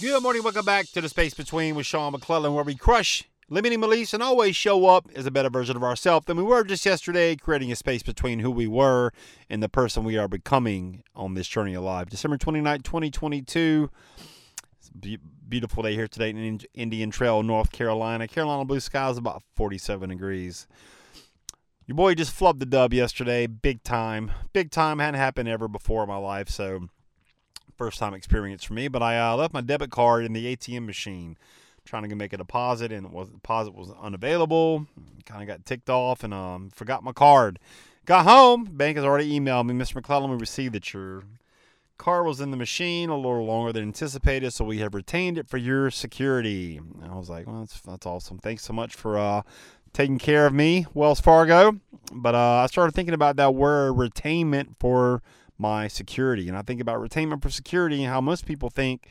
Good 0.00 0.22
morning. 0.22 0.42
Welcome 0.42 0.64
back 0.64 0.86
to 0.92 1.00
the 1.00 1.08
Space 1.08 1.34
Between 1.34 1.74
with 1.74 1.86
Sean 1.86 2.12
McClellan, 2.12 2.54
where 2.54 2.62
we 2.62 2.74
crush 2.76 3.24
limiting 3.48 3.80
beliefs 3.80 4.14
and 4.14 4.22
always 4.22 4.54
show 4.54 4.86
up 4.86 5.08
as 5.14 5.26
a 5.26 5.30
better 5.30 5.50
version 5.50 5.76
of 5.76 5.82
ourselves 5.82 6.26
than 6.26 6.36
we 6.36 6.42
were 6.42 6.62
just 6.62 6.86
yesterday, 6.86 7.36
creating 7.36 7.72
a 7.72 7.76
space 7.76 8.02
between 8.02 8.38
who 8.38 8.50
we 8.50 8.66
were 8.66 9.12
and 9.50 9.62
the 9.62 9.68
person 9.68 10.04
we 10.04 10.16
are 10.16 10.28
becoming 10.28 11.02
on 11.14 11.34
this 11.34 11.48
journey 11.48 11.74
alive. 11.74 12.10
December 12.10 12.36
29, 12.36 12.80
2022. 12.82 13.90
It's 14.78 14.90
a 14.90 15.18
beautiful 15.48 15.82
day 15.82 15.94
here 15.94 16.06
today 16.06 16.30
in 16.30 16.60
Indian 16.74 17.10
Trail, 17.10 17.42
North 17.42 17.72
Carolina. 17.72 18.28
Carolina 18.28 18.64
blue 18.64 18.80
skies 18.80 19.16
about 19.16 19.42
47 19.56 20.10
degrees. 20.10 20.66
Your 21.86 21.96
boy 21.96 22.14
just 22.14 22.38
flubbed 22.38 22.60
the 22.60 22.66
dub 22.66 22.94
yesterday, 22.94 23.46
big 23.46 23.82
time. 23.82 24.30
Big 24.54 24.70
time. 24.70 25.00
Hadn't 25.00 25.20
happened 25.20 25.50
ever 25.50 25.68
before 25.68 26.02
in 26.02 26.08
my 26.08 26.16
life, 26.16 26.48
so 26.48 26.88
first 27.76 27.98
time 27.98 28.14
experience 28.14 28.64
for 28.64 28.72
me. 28.72 28.88
But 28.88 29.02
I 29.02 29.18
uh, 29.18 29.36
left 29.36 29.52
my 29.52 29.60
debit 29.60 29.90
card 29.90 30.24
in 30.24 30.32
the 30.32 30.56
ATM 30.56 30.86
machine 30.86 31.36
trying 31.84 32.08
to 32.08 32.16
make 32.16 32.32
a 32.32 32.38
deposit 32.38 32.90
and 32.90 33.12
was 33.12 33.28
deposit 33.28 33.74
was 33.74 33.90
unavailable. 34.00 34.86
Kind 35.26 35.42
of 35.42 35.46
got 35.48 35.66
ticked 35.66 35.90
off 35.90 36.24
and 36.24 36.32
um, 36.32 36.70
forgot 36.70 37.04
my 37.04 37.12
card. 37.12 37.58
Got 38.06 38.24
home, 38.24 38.64
bank 38.64 38.96
has 38.96 39.04
already 39.04 39.38
emailed 39.38 39.66
me, 39.66 39.74
Mr. 39.74 39.96
McClellan. 39.96 40.30
We 40.30 40.36
received 40.36 40.74
that 40.74 40.92
your 40.92 41.24
card 41.96 42.26
was 42.26 42.40
in 42.40 42.50
the 42.50 42.56
machine 42.56 43.08
a 43.08 43.16
little 43.16 43.44
longer 43.44 43.72
than 43.72 43.82
anticipated, 43.84 44.52
so 44.52 44.64
we 44.64 44.78
have 44.78 44.94
retained 44.94 45.38
it 45.38 45.48
for 45.48 45.58
your 45.58 45.90
security. 45.90 46.78
And 46.78 47.10
I 47.10 47.14
was 47.14 47.30
like, 47.30 47.46
well, 47.46 47.60
that's 47.60 47.80
that's 47.80 48.06
awesome. 48.06 48.38
Thanks 48.38 48.62
so 48.62 48.72
much 48.72 48.94
for 48.94 49.18
uh, 49.18 49.42
taking 49.94 50.18
care 50.18 50.46
of 50.46 50.52
me, 50.52 50.86
Wells 50.92 51.20
Fargo. 51.20 51.80
But 52.12 52.34
uh, 52.34 52.62
I 52.62 52.66
started 52.66 52.94
thinking 52.94 53.14
about 53.14 53.36
that 53.36 53.54
word 53.54 53.94
retainment 53.94 54.76
for 54.78 55.22
my 55.56 55.88
security, 55.88 56.48
and 56.48 56.58
I 56.58 56.62
think 56.62 56.80
about 56.80 57.00
retainment 57.00 57.40
for 57.40 57.48
security 57.48 58.02
and 58.04 58.12
how 58.12 58.20
most 58.20 58.44
people 58.44 58.68
think 58.68 59.08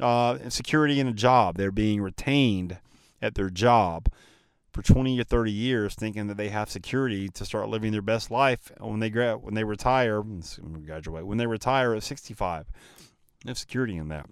uh, 0.00 0.38
security 0.48 0.98
in 0.98 1.06
a 1.06 1.12
job. 1.12 1.56
They're 1.56 1.70
being 1.70 2.00
retained 2.00 2.78
at 3.22 3.36
their 3.36 3.50
job 3.50 4.08
for 4.72 4.82
20 4.82 5.20
or 5.20 5.24
30 5.24 5.52
years, 5.52 5.94
thinking 5.94 6.26
that 6.26 6.36
they 6.36 6.48
have 6.48 6.68
security 6.68 7.28
to 7.28 7.44
start 7.44 7.68
living 7.68 7.92
their 7.92 8.02
best 8.02 8.30
life 8.30 8.72
when 8.80 8.98
they 8.98 9.10
gra- 9.10 9.38
when 9.38 9.54
they 9.54 9.64
retire. 9.64 10.22
Graduate 10.84 11.26
when 11.26 11.38
they 11.38 11.46
retire 11.46 11.94
at 11.94 12.02
65. 12.02 12.66
They 13.44 13.50
have 13.50 13.58
security 13.58 13.96
in 13.96 14.08
that. 14.08 14.26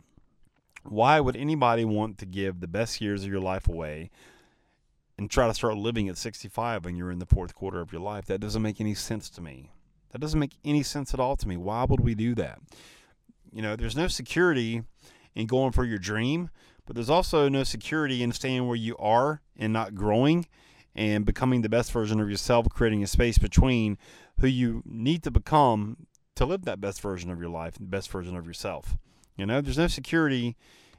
Why 0.83 1.20
would 1.20 1.37
anybody 1.37 1.85
want 1.85 2.19
to 2.19 2.27
give 2.27 2.59
the 2.59 2.67
best 2.67 3.01
years 3.01 3.23
of 3.23 3.31
your 3.31 3.41
life 3.41 3.69
away 3.69 4.11
and 5.23 5.31
try 5.31 5.47
to 5.47 5.55
start 5.55 5.77
living 5.77 6.09
at 6.09 6.19
65 6.19 6.84
when 6.84 6.97
you're 6.97 7.12
in 7.12 7.20
the 7.20 7.27
fourth 7.27 7.55
quarter 7.55 7.81
of 7.81 7.92
your 7.92 8.01
life? 8.01 8.27
That 8.27 8.41
doesn't 8.41 8.61
make 8.61 8.81
any 8.81 8.95
sense 8.95 9.31
to 9.31 9.41
me. 9.41 9.70
That 10.11 10.20
doesn't 10.20 10.39
make 10.39 10.56
any 10.64 10.83
sense 10.83 11.14
at 11.14 11.20
all 11.20 11.37
to 11.37 11.48
me. 11.48 11.56
Why 11.56 11.84
would 11.84 12.01
we 12.01 12.14
do 12.14 12.34
that? 12.34 12.59
You 13.53 13.62
know, 13.62 13.77
there's 13.77 13.97
no 13.97 14.09
security 14.09 14.83
in 15.34 15.47
going 15.47 15.73
for 15.73 15.84
your 15.84 15.98
dream, 15.98 16.51
but 16.87 16.97
there's 16.97 17.09
also 17.09 17.48
no 17.48 17.62
security 17.62 18.23
in 18.23 18.33
staying 18.33 18.67
where 18.67 18.77
you 18.77 18.97
are 18.97 19.41
and 19.56 19.73
not 19.73 19.95
growing 19.95 20.47
and 20.95 21.25
becoming 21.25 21.62
the 21.62 21.69
best 21.69 21.92
version 21.92 22.20
of 22.20 22.29
yourself, 22.29 22.67
creating 22.69 23.05
a 23.05 23.07
space 23.07 23.39
between 23.39 23.96
who 24.41 24.48
you 24.48 24.83
need 24.85 25.23
to 25.23 25.30
become 25.30 26.08
to 26.35 26.45
live 26.45 26.64
that 26.64 26.80
best 26.80 27.01
version 27.01 27.30
of 27.30 27.39
your 27.39 27.48
life, 27.48 27.75
the 27.75 27.85
best 27.85 28.11
version 28.11 28.36
of 28.36 28.46
yourself. 28.46 28.96
You 29.36 29.46
know, 29.46 29.61
there's 29.61 29.79
no 29.79 29.86
security 29.86 30.57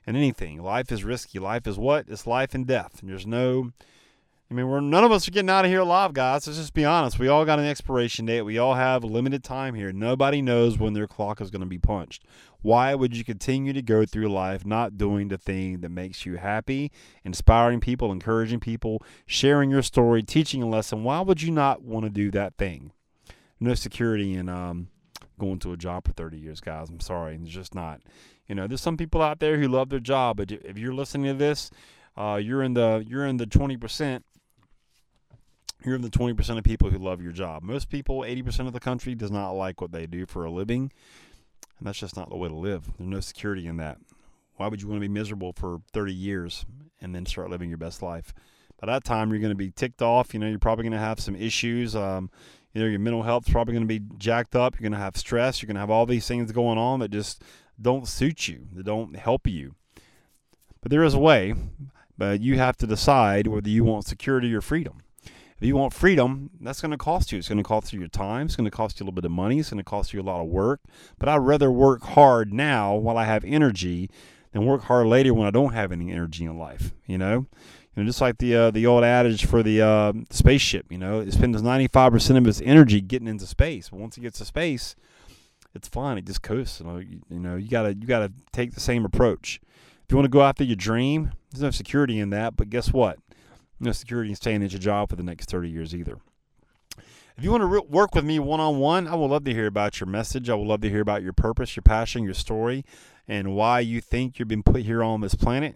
in 0.07 0.15
anything. 0.15 0.61
Life 0.63 0.91
is 0.93 1.03
risky. 1.03 1.39
Life 1.39 1.67
is 1.67 1.77
what? 1.77 2.05
It's 2.07 2.25
life 2.25 2.55
and 2.55 2.65
death. 2.65 3.01
And 3.01 3.09
there's 3.09 3.27
no 3.27 3.71
I 4.53 4.55
mean, 4.55 4.67
we're 4.69 4.81
none 4.81 5.03
of 5.03 5.11
us 5.11 5.27
are 5.27 5.31
getting 5.31 5.49
out 5.49 5.65
of 5.65 5.71
here 5.71 5.79
alive, 5.79 6.13
guys. 6.13 6.45
Let's 6.45 6.59
just 6.59 6.75
be 6.75 6.85
honest. 6.85 7.17
We 7.17 7.27
all 7.27 7.43
got 7.43 7.57
an 7.57 7.65
expiration 7.65 8.27
date. 8.27 8.43
We 8.43 8.59
all 8.59 8.75
have 8.75 9.03
limited 9.03 9.43
time 9.43 9.73
here. 9.73 9.91
Nobody 9.91 10.43
knows 10.43 10.77
when 10.77 10.93
their 10.93 11.07
clock 11.07 11.41
is 11.41 11.49
going 11.49 11.61
to 11.61 11.67
be 11.67 11.79
punched. 11.79 12.23
Why 12.61 12.93
would 12.93 13.17
you 13.17 13.23
continue 13.23 13.73
to 13.73 13.81
go 13.81 14.05
through 14.05 14.27
life 14.27 14.63
not 14.63 14.95
doing 14.95 15.29
the 15.29 15.39
thing 15.39 15.81
that 15.81 15.89
makes 15.89 16.23
you 16.23 16.35
happy, 16.35 16.91
inspiring 17.23 17.79
people, 17.79 18.11
encouraging 18.11 18.59
people, 18.59 19.01
sharing 19.25 19.71
your 19.71 19.81
story, 19.81 20.21
teaching 20.21 20.61
a 20.61 20.69
lesson? 20.69 21.03
Why 21.03 21.21
would 21.21 21.41
you 21.41 21.49
not 21.49 21.81
want 21.81 22.05
to 22.05 22.11
do 22.11 22.29
that 22.29 22.55
thing? 22.55 22.91
No 23.59 23.73
security 23.73 24.35
in 24.35 24.49
um, 24.49 24.89
going 25.39 25.57
to 25.61 25.73
a 25.73 25.77
job 25.77 26.05
for 26.05 26.13
30 26.13 26.37
years, 26.37 26.59
guys. 26.59 26.89
I'm 26.89 26.99
sorry. 26.99 27.39
It's 27.41 27.49
just 27.49 27.73
not. 27.73 28.01
You 28.47 28.53
know, 28.53 28.67
there's 28.67 28.81
some 28.81 28.97
people 28.97 29.23
out 29.23 29.39
there 29.39 29.57
who 29.57 29.67
love 29.67 29.89
their 29.89 29.99
job, 29.99 30.37
but 30.37 30.51
if 30.51 30.77
you're 30.77 30.93
listening 30.93 31.31
to 31.31 31.39
this, 31.39 31.71
uh, 32.15 32.39
you're 32.39 32.61
in 32.61 32.75
the 32.75 33.03
you're 33.07 33.25
in 33.25 33.37
the 33.37 33.47
20 33.47 33.75
percent 33.75 34.23
you're 35.85 35.95
in 35.95 36.01
the 36.01 36.09
20% 36.09 36.57
of 36.57 36.63
people 36.63 36.89
who 36.89 36.97
love 36.97 37.21
your 37.21 37.31
job. 37.31 37.63
Most 37.63 37.89
people, 37.89 38.19
80% 38.19 38.67
of 38.67 38.73
the 38.73 38.79
country, 38.79 39.15
does 39.15 39.31
not 39.31 39.51
like 39.51 39.81
what 39.81 39.91
they 39.91 40.05
do 40.05 40.25
for 40.25 40.45
a 40.45 40.51
living. 40.51 40.91
And 41.79 41.87
that's 41.87 41.99
just 41.99 42.15
not 42.15 42.29
the 42.29 42.37
way 42.37 42.49
to 42.49 42.55
live. 42.55 42.85
There's 42.97 43.09
no 43.09 43.19
security 43.19 43.67
in 43.67 43.77
that. 43.77 43.97
Why 44.55 44.67
would 44.67 44.81
you 44.81 44.87
want 44.87 44.97
to 44.97 45.07
be 45.07 45.13
miserable 45.13 45.53
for 45.53 45.81
30 45.93 46.13
years 46.13 46.65
and 47.01 47.13
then 47.13 47.25
start 47.25 47.49
living 47.49 47.69
your 47.69 47.77
best 47.77 48.01
life? 48.01 48.33
By 48.79 48.87
that 48.87 49.03
time, 49.03 49.29
you're 49.29 49.39
going 49.39 49.51
to 49.51 49.55
be 49.55 49.71
ticked 49.71 50.01
off. 50.01 50.33
You 50.33 50.39
know, 50.39 50.47
you're 50.47 50.59
probably 50.59 50.83
going 50.83 50.93
to 50.93 50.99
have 50.99 51.19
some 51.19 51.35
issues. 51.35 51.95
Um, 51.95 52.29
you 52.73 52.81
know, 52.81 52.87
your 52.87 52.99
mental 52.99 53.23
health's 53.23 53.49
probably 53.49 53.73
going 53.73 53.87
to 53.87 53.99
be 53.99 54.05
jacked 54.17 54.55
up. 54.55 54.75
You're 54.75 54.89
going 54.89 54.97
to 54.97 55.03
have 55.03 55.15
stress. 55.15 55.61
You're 55.61 55.67
going 55.67 55.75
to 55.75 55.81
have 55.81 55.89
all 55.89 56.05
these 56.05 56.27
things 56.27 56.51
going 56.51 56.77
on 56.77 56.99
that 56.99 57.11
just 57.11 57.43
don't 57.81 58.07
suit 58.07 58.47
you, 58.47 58.67
that 58.73 58.85
don't 58.85 59.15
help 59.15 59.47
you. 59.47 59.75
But 60.81 60.91
there 60.91 61.03
is 61.03 61.13
a 61.13 61.19
way, 61.19 61.55
but 62.17 62.41
you 62.41 62.57
have 62.57 62.77
to 62.77 62.87
decide 62.87 63.47
whether 63.47 63.69
you 63.69 63.83
want 63.83 64.05
security 64.05 64.53
or 64.53 64.61
freedom. 64.61 65.02
If 65.63 65.67
you 65.67 65.77
want 65.77 65.93
freedom, 65.93 66.49
that's 66.59 66.81
going 66.81 66.91
to 66.91 66.97
cost 66.97 67.31
you. 67.31 67.37
It's 67.37 67.47
going 67.47 67.57
to 67.57 67.63
cost 67.63 67.93
you 67.93 67.99
your 67.99 68.09
time. 68.09 68.47
It's 68.47 68.57
going 68.57 68.65
to 68.65 68.69
cost 68.69 68.99
you 68.99 69.05
a 69.05 69.05
little 69.05 69.15
bit 69.15 69.23
of 69.23 69.31
money. 69.31 69.59
It's 69.59 69.69
going 69.69 69.77
to 69.77 69.89
cost 69.89 70.11
you 70.11 70.19
a 70.19 70.21
lot 70.21 70.41
of 70.41 70.47
work. 70.47 70.81
But 71.17 71.29
I'd 71.29 71.37
rather 71.37 71.71
work 71.71 72.03
hard 72.03 72.51
now 72.51 72.95
while 72.95 73.17
I 73.17 73.23
have 73.23 73.45
energy 73.45 74.09
than 74.51 74.65
work 74.65 74.83
hard 74.83 75.07
later 75.07 75.33
when 75.33 75.47
I 75.47 75.51
don't 75.51 75.71
have 75.71 75.93
any 75.93 76.11
energy 76.11 76.43
in 76.43 76.57
life. 76.57 76.93
You 77.05 77.17
know, 77.17 77.45
you 77.95 77.95
know, 77.95 78.03
just 78.03 78.19
like 78.19 78.39
the 78.39 78.53
uh, 78.53 78.71
the 78.71 78.85
old 78.85 79.05
adage 79.05 79.45
for 79.45 79.63
the 79.63 79.81
uh, 79.81 80.11
spaceship. 80.31 80.87
You 80.91 80.97
know, 80.97 81.21
it 81.21 81.31
spends 81.31 81.61
ninety 81.61 81.87
five 81.87 82.11
percent 82.11 82.37
of 82.37 82.45
its 82.45 82.59
energy 82.59 82.99
getting 82.99 83.29
into 83.29 83.47
space. 83.47 83.87
But 83.87 84.01
once 84.01 84.17
it 84.17 84.21
gets 84.21 84.39
to 84.39 84.45
space, 84.45 84.97
it's 85.73 85.87
fine. 85.87 86.17
It 86.17 86.25
just 86.25 86.41
coasts. 86.41 86.81
You 86.81 86.87
know, 86.87 86.97
you, 86.97 87.21
you 87.29 87.39
know, 87.39 87.55
you 87.55 87.69
gotta 87.69 87.93
you 87.93 88.05
gotta 88.05 88.33
take 88.51 88.73
the 88.73 88.81
same 88.81 89.05
approach. 89.05 89.61
If 90.03 90.11
you 90.11 90.17
want 90.17 90.25
to 90.25 90.29
go 90.29 90.41
after 90.41 90.65
your 90.65 90.75
dream, 90.75 91.31
there's 91.51 91.63
no 91.63 91.71
security 91.71 92.19
in 92.19 92.31
that. 92.31 92.57
But 92.57 92.69
guess 92.69 92.91
what? 92.91 93.19
No 93.79 93.91
security 93.91 94.29
in 94.29 94.35
staying 94.35 94.63
at 94.63 94.71
your 94.71 94.79
job 94.79 95.09
for 95.09 95.15
the 95.15 95.23
next 95.23 95.49
30 95.49 95.69
years 95.69 95.95
either. 95.95 96.19
If 97.35 97.43
you 97.43 97.51
want 97.51 97.61
to 97.61 97.65
re- 97.65 97.81
work 97.89 98.13
with 98.13 98.25
me 98.25 98.37
one 98.39 98.59
on 98.59 98.77
one, 98.77 99.07
I 99.07 99.15
would 99.15 99.31
love 99.31 99.43
to 99.45 99.53
hear 99.53 99.65
about 99.65 99.99
your 99.99 100.07
message. 100.07 100.49
I 100.49 100.53
would 100.53 100.67
love 100.67 100.81
to 100.81 100.89
hear 100.89 101.01
about 101.01 101.23
your 101.23 101.33
purpose, 101.33 101.75
your 101.75 101.81
passion, 101.83 102.23
your 102.23 102.35
story, 102.35 102.85
and 103.27 103.55
why 103.55 103.79
you 103.79 104.01
think 104.01 104.37
you've 104.37 104.47
been 104.47 104.63
put 104.63 104.83
here 104.83 105.03
on 105.03 105.21
this 105.21 105.33
planet. 105.33 105.75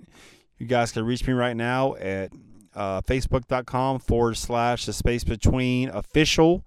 You 0.57 0.67
guys 0.67 0.91
can 0.91 1.05
reach 1.05 1.25
me 1.25 1.33
right 1.33 1.55
now 1.55 1.95
at 1.95 2.31
uh, 2.75 3.01
facebook.com 3.01 3.99
forward 3.99 4.37
slash 4.37 4.85
the 4.85 4.93
space 4.93 5.23
between 5.23 5.89
official. 5.89 6.63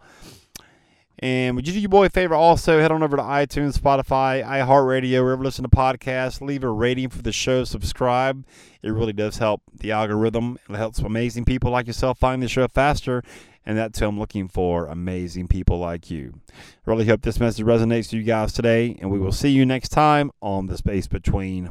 And 1.22 1.54
would 1.54 1.68
you 1.68 1.74
do 1.74 1.80
your 1.80 1.90
boy 1.90 2.06
a 2.06 2.10
favor 2.10 2.34
also? 2.34 2.80
Head 2.80 2.90
on 2.90 3.02
over 3.02 3.16
to 3.16 3.22
iTunes, 3.22 3.78
Spotify, 3.78 4.42
iHeartRadio, 4.42 5.22
wherever 5.22 5.42
you 5.42 5.44
listen 5.44 5.64
to 5.64 5.68
podcasts. 5.68 6.40
Leave 6.40 6.64
a 6.64 6.70
rating 6.70 7.10
for 7.10 7.20
the 7.20 7.30
show. 7.30 7.64
Subscribe. 7.64 8.46
It 8.82 8.90
really 8.90 9.12
does 9.12 9.36
help 9.36 9.60
the 9.72 9.92
algorithm. 9.92 10.58
It 10.68 10.76
helps 10.76 10.98
amazing 11.00 11.44
people 11.44 11.70
like 11.70 11.86
yourself 11.86 12.18
find 12.18 12.42
the 12.42 12.48
show 12.48 12.66
faster. 12.68 13.22
And 13.66 13.76
that's 13.76 13.98
who 13.98 14.06
I'm 14.06 14.18
looking 14.18 14.48
for 14.48 14.86
amazing 14.86 15.48
people 15.48 15.78
like 15.78 16.10
you. 16.10 16.40
Really 16.86 17.04
hope 17.04 17.20
this 17.20 17.38
message 17.38 17.66
resonates 17.66 18.06
with 18.06 18.14
you 18.14 18.22
guys 18.22 18.54
today. 18.54 18.96
And 18.98 19.10
we 19.10 19.18
will 19.18 19.30
see 19.30 19.50
you 19.50 19.66
next 19.66 19.90
time 19.90 20.30
on 20.40 20.68
The 20.68 20.78
Space 20.78 21.06
Between. 21.06 21.70